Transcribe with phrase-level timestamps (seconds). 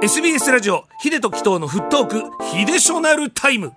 [0.00, 3.72] SBS ラジオヒデと紀藤のフットークヒデショナルタイム。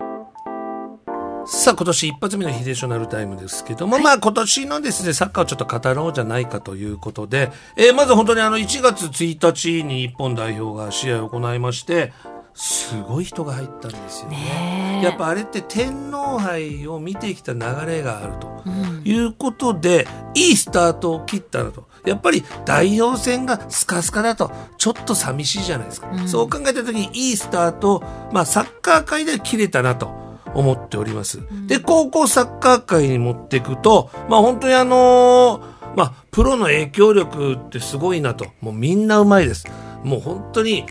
[1.48, 12.14] さあ今年一発目のヒデショナルタイムですけども、まあ今年のですねサッカーをちょっと語ろうじゃないかということで、えーまず本当にあの1月1日に日本代表が試合を行いまして
[12.54, 15.02] すごい人が入ったんですよね。
[15.04, 18.70] やっぱあれって天皇杯を見てきた流れがあると
[19.04, 21.88] いうことで、いいスタートを切ったなと。
[22.06, 26.08] やっぱり代表戦がスカスカだとちょっと寂しいじゃないですか。
[26.28, 30.22] そう考えた時にいいスタートを、まあサッカー界では切れたなと。
[30.54, 31.40] 思っております。
[31.68, 38.46] で、高校サッカー界に持っていくと、まあ本当にあのーまあプロの影響力ってすごいなと。
[38.62, 39.66] もうみんなうまいです。
[40.04, 40.86] もう本当に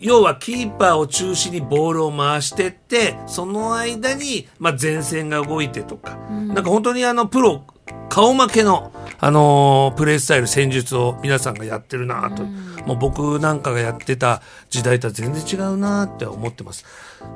[0.00, 7.64] 要はキーパーを中心にボールを回してって、その間に、まあ、前線が動いてとか、なんか本当にあの、プロ、
[8.08, 12.44] 顔負けの、あのープレースタイル、戦術を皆さんがやってるなと、
[12.86, 16.84] もう僕なんかがやってた時代とは全然違うなって思ってます。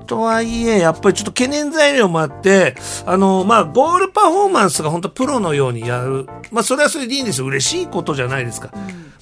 [0.06, 6.26] とはいえ、やっぱりちょっと懸念材料もあって、あのーまあ、ゴールパフォーマンスが本当プロのようにやる。
[6.52, 7.46] まあ、それはそれでいいんですよ。
[7.46, 8.70] 嬉しいことじゃないですか。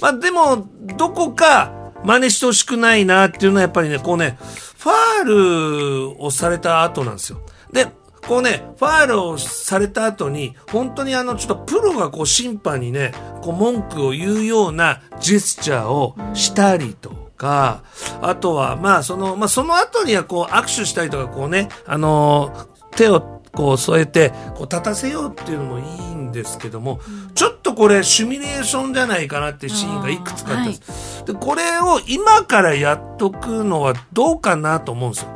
[0.01, 4.39] まあ、でも、どこか、真似してほしくないなっていうのはやっぱりね、こうね、
[4.79, 7.41] ファールをされた後なんですよ。
[7.73, 7.89] で、
[8.27, 17.83] こうね、ファールをされた後に、本当にあの、ちょっとプロがこう審判にね、こう文句を言うようなジェスチャーをしたりとか、
[18.23, 27.01] あとは、まあその、まあその後にはこう握手したりとか、こうね、あの手をこう添えて、こう立たせようっていうのもいいんですけども、
[27.35, 31.06] ちょっとこれシミュレーションじゃないかなってシーンがいくつかあったんです。
[31.27, 35.31] で、これを今からやっとくのはどうかなと思うんですよ。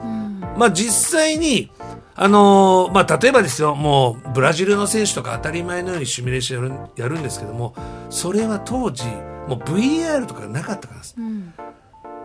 [0.57, 1.71] まあ実際に、
[2.15, 7.75] あのーまあ例えばですよ、もうブラジルの選手とか当たり前のようにシミュレーションやるやるんですけども、
[8.09, 9.05] それは当時、
[9.49, 11.17] もう VR とかなかったからです。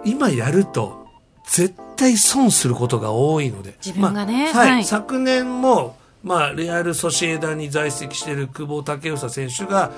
[0.03, 1.07] 今やると、
[1.47, 3.75] 絶対損することが多いので。
[3.83, 9.91] 自分がねまあはい、はい昨年も、まあ、レアル・ソシエダに在籍している久保建英選手が、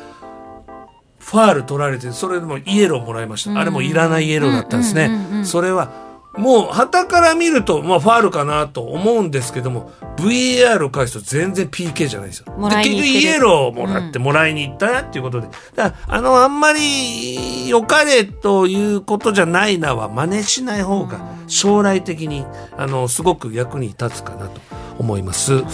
[1.27, 3.59] ファール取られて、それでもイエローもらいました。
[3.59, 5.43] あれもいらないイエローだったんですね。
[5.43, 5.91] それは、
[6.37, 12.69] もう、旗から見ると、まあ、ファールかなと思うんですけども、VAR を返すと全然 PK じゃないんですよ。
[12.69, 15.47] で結局イエローをもらってもらいに行ったなっていうことで。
[15.75, 22.45] だから、あの、あんまり良かれということじゃないなは真似しない方が、将来的に、
[22.77, 24.61] あの、すごく役に立つかなと
[24.97, 25.65] 思います。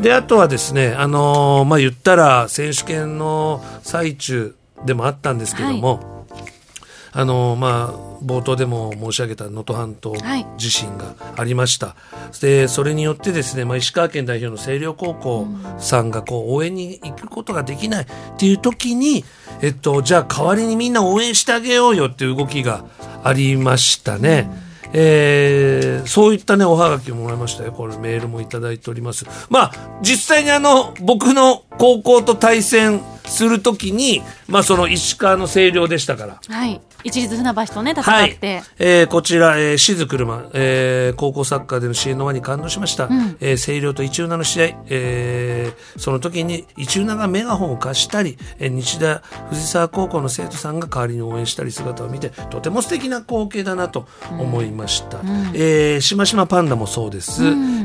[0.00, 4.56] で、あとはですね、あの、まあ、言ったら、選手権の最中
[4.86, 6.26] でもあったんですけども、
[7.12, 11.96] あのまあ冒頭でも申し上げた能登半島はい地震がありました、
[12.40, 15.46] でそれによってですね、まあ、石川県代表の星稜高校
[15.78, 18.06] さんがこう応援に行くことができないっ
[18.38, 19.24] ていう時に、
[19.60, 22.84] えっと、じゃあ代わりにみんな応援してあげようよっていう動きが
[23.24, 24.50] ありましたね。
[24.92, 27.72] えーそういったね、おはがきをもらいましたよ。
[27.72, 29.26] これメールもいただいております。
[29.50, 36.40] まあ、実際にあの、僕の高校と対戦するときに、まあその石川の星稜でしたから。
[36.48, 36.80] はい。
[37.04, 38.62] 一律船橋とね、戦はいって。。
[38.78, 43.08] えーこちら、えー、静車、えー高校サッカーでの支援の輪に感動しました。
[43.40, 49.20] えー星稜と一浦の試合、えーその時に一浦がメガホンを貸したり、えー日大
[49.50, 55.20] 藤沢高校の生徒さんが代わりに応援したり姿を見て、とても素敵な光景だなと思いました。
[55.54, 57.42] えーしましまパンダもそうです。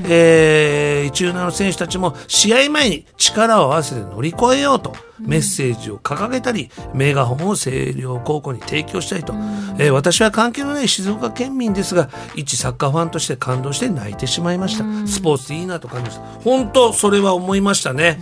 [0.10, 9.34] えー一浦の選手たちも試合前に力を合わせて乗り越えようと、メッセージを掲げたり、メガホンを星稜高校に提供したりと、
[9.78, 15.08] えー私は関係のない静岡県民ですが、一サッカーファンとして感動して泣いてしまいました。
[15.08, 16.26] スポーツでいいなと感じました。
[16.44, 18.20] 本当、それは思いましたね。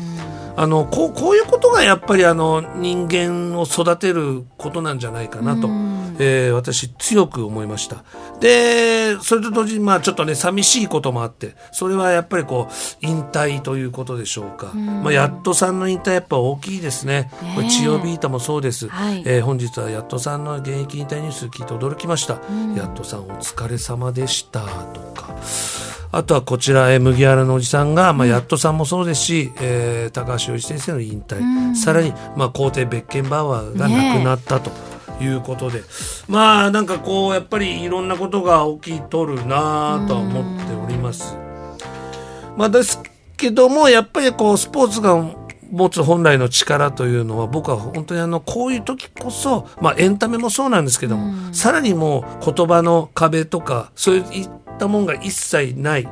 [0.58, 5.70] あのこうこういうことがやっぱりあの人間を育てることなんじゃないかなと、
[6.20, 8.04] えー私強く思いました。
[8.40, 12.74] でそれと同時にまあちょっとね寂しいこともあってそれはやっぱりこう
[13.06, 17.32] 引退ということでしょうか、まあ、やっとさんの引退やっぱ大きいですね。
[17.56, 19.24] これ千代ビータもそうです、はい。
[19.26, 22.36] えー本日はやっとさんの現役引退ニュース聞いて驚きました、
[22.76, 24.62] やっとさんお疲れ様でした。
[24.62, 24.68] と
[25.14, 25.34] か。
[26.12, 34.72] あとはこちら、えー麦わらのおじさんが、まあ、やっとさんもそうですし、えー高橋洋一先生の引退、さらに、まあ、皇帝ベッケンバウアーが亡くなったと。
[35.22, 35.82] いうことで
[36.28, 41.36] まあなんかこうやっぱりいろんなことが起きとるなとは思っております。
[42.56, 43.02] まあです
[43.38, 45.16] けどもやっぱりこうスポーツが
[45.72, 56.10] 持つ本来の力というのは僕は本当にあのこういう時こそ、まあ、エンタメもそうなんですけども、さらにもう言葉の壁とかそういったもんが一切ない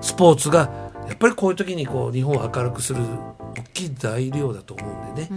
[0.00, 3.00] スポーツがやっぱりこういう時にこう日本を明るくする
[3.56, 5.28] 大きい材料だと思うんでね、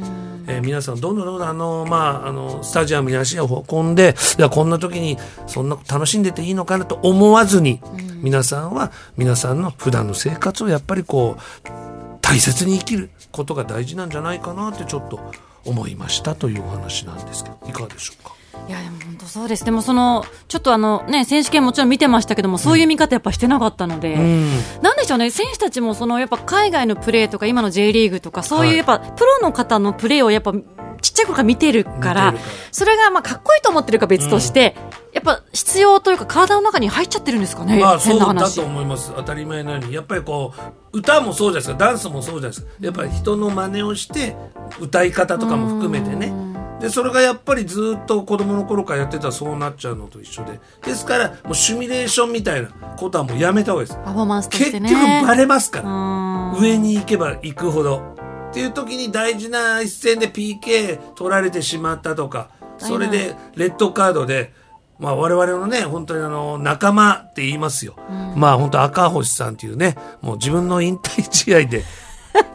[0.47, 5.17] えー皆さんどんどんどんどんあの、まあ、あのスタジアムに足を運んでいやこんな時に
[5.47, 7.79] そんな楽しんでていいのかなと思わずに、
[8.21, 15.19] 皆さんは皆さんの普段の生活をやっぱりこう大切に生きることが大事なんじゃないかなってちょっと
[15.65, 18.33] 思いましたというお話なんですけどいかがでしょうか？
[18.69, 19.65] いやでも本当そうです。
[19.65, 24.51] でもそのちょっとあのね選手権もちろん見てましたけどもそういう見方やっぱしてなかったので、うん。
[24.83, 30.53] なんでしょうね選手たちもそのやっぱ海外のプレーとか今の J リーグとかそういうやっぱプロの方のプレーをやっぱ
[31.01, 31.83] ちっちゃい頃から見てる。
[31.83, 32.35] から
[32.71, 34.75] それがまあかっこいいと思ってるか別として、
[35.13, 39.11] やっぱ必要というか体の中に入っちゃってるんですかね、まあそうだ変な話と思います。
[39.15, 39.93] 当たり前のように。
[39.93, 40.53] やっぱりこ
[40.93, 41.85] う歌もそうじゃないですか。
[41.85, 42.67] ダンスもそうじゃないですか。
[42.81, 44.35] やっぱり人の真似をして
[44.79, 46.33] 歌い方とかも含めてね
[46.79, 50.59] でそれがやっぱりずっと子供の頃からやってたらそうなっちゃうのと一緒で。
[50.83, 53.99] ですからもうシミュレーションみたいなことはもうやめた方がいいです。
[54.03, 54.91] パフォーマンスとし結局
[55.27, 55.89] バレますから。
[55.89, 56.61] うん。
[56.61, 58.19] 上に行けば行くほど。
[58.49, 62.49] っていう時に大事な一戦で PK 取られてしまったとか
[62.79, 64.53] それでレッドカードで、
[64.97, 67.95] まあ、我々のね本当にあの仲間って言いますよ、
[68.35, 71.83] まあ本当赤星さんっていうねもう自分の引退試合で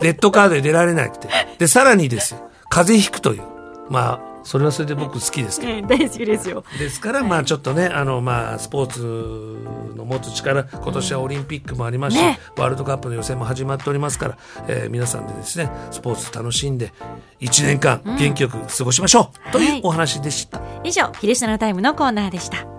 [0.01, 1.29] レッドカードで出られなくて。
[1.59, 2.51] でさらにですよ。
[2.69, 3.54] 風邪ひくという
[3.89, 5.73] まあそれはそれで僕好きですけど。
[5.73, 6.65] うん大好きですよ。
[6.79, 12.39] ですから、まあちょっとね、あの、まあスポーツの持つ力、今年はオリンピックもありますし、ね。
[12.57, 14.39] ワールドカップの予選も始まっておりますから、
[14.69, 16.93] えー皆さんでですね、スポーツ楽しんで、
[17.41, 20.61] 1年間元気よく過ごしましょう、というお話でした。
[20.85, 22.74] 以上昼下のタイムのコーナーでした